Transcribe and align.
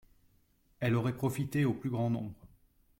Elle 0.79 0.95
aurait 0.95 1.15
profité 1.15 1.63
au 1.63 1.75
plus 1.75 1.91
grand 1.91 2.09
nombre 2.09 2.47